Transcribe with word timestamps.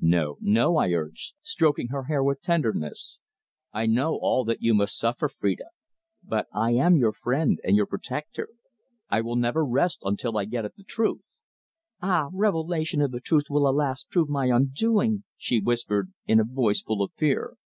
"No, 0.00 0.38
no," 0.40 0.76
I 0.76 0.90
urged, 0.92 1.34
stroking 1.40 1.86
her 1.90 2.02
hair 2.06 2.20
with 2.20 2.42
tenderness. 2.42 3.20
"I 3.72 3.86
know 3.86 4.16
all 4.20 4.44
that 4.44 4.60
you 4.60 4.74
must 4.74 4.98
suffer, 4.98 5.28
Phrida, 5.28 5.66
but 6.20 6.48
I 6.52 6.72
am 6.72 6.96
your 6.96 7.12
friend 7.12 7.60
and 7.62 7.76
your 7.76 7.86
protector. 7.86 8.48
I 9.08 9.20
will 9.20 9.36
never 9.36 9.64
rest 9.64 10.00
until 10.02 10.36
I 10.36 10.46
get 10.46 10.64
at 10.64 10.74
the 10.74 10.82
truth." 10.82 11.22
"Ah! 12.02 12.28
Revelation 12.32 13.00
of 13.00 13.12
the 13.12 13.20
truth 13.20 13.44
will, 13.48 13.68
alas! 13.68 14.02
prove 14.02 14.28
my 14.28 14.46
undoing!" 14.46 15.22
she 15.36 15.60
whispered, 15.60 16.12
in 16.26 16.40
a 16.40 16.44
voice 16.44 16.82
full 16.82 17.00
of 17.00 17.12
fear. 17.12 17.56